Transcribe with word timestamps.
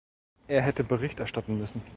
Er 0.47 0.63
hätte 0.63 0.83
Bericht 0.83 1.19
erstatten 1.19 1.59
müssen. 1.59 1.83